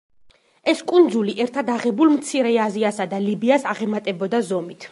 [0.71, 4.89] ეს კუნძული ერთად აღებულ მცირე აზიასა და ლიბიას აღემატებოდა ზომით.